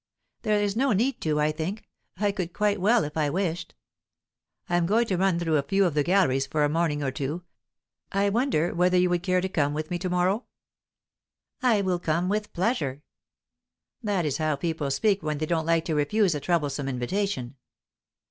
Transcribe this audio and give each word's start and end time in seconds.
"There 0.41 0.59
is 0.59 0.75
no 0.75 0.93
need 0.93 1.21
to, 1.21 1.39
I 1.39 1.51
think. 1.51 1.87
I 2.17 2.31
could 2.31 2.53
quite 2.53 2.81
well, 2.81 3.03
if 3.03 3.15
I 3.15 3.29
wished." 3.29 3.75
"I 4.67 4.75
am 4.75 4.87
going 4.87 5.05
to 5.05 5.15
run 5.15 5.37
through 5.37 5.57
a 5.57 5.61
few 5.61 5.85
of 5.85 5.93
the 5.93 6.01
galleries 6.01 6.47
for 6.47 6.63
a 6.63 6.69
morning 6.69 7.03
or 7.03 7.11
two. 7.11 7.43
I 8.11 8.29
wonder 8.29 8.73
whether 8.73 8.97
you 8.97 9.11
would 9.11 9.21
care 9.21 9.41
to 9.41 9.47
come 9.47 9.75
with 9.75 9.91
me 9.91 9.99
to 9.99 10.09
morrow?" 10.09 10.45
"I 11.61 11.81
will 11.83 11.99
come 11.99 12.29
with 12.29 12.51
pleasure." 12.51 13.03
"That 14.01 14.25
is 14.25 14.37
how 14.37 14.55
people 14.55 14.89
speak 14.89 15.21
when 15.21 15.37
they 15.37 15.45
don't 15.45 15.67
like 15.67 15.85
to 15.85 15.93
refuse 15.93 16.33
a 16.33 16.39
troublesome 16.39 16.87
invitation." 16.89 17.57